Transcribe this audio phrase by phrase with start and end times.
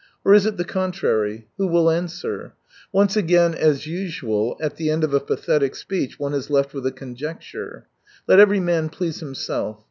[0.25, 1.47] Or is it the contrary?
[1.59, 2.53] Who will answer!
[2.91, 6.87] Once again, as usual, at the end of a pathetic speech one is left with
[6.87, 7.85] a conjecture.
[8.27, 9.79] Let every man please himself.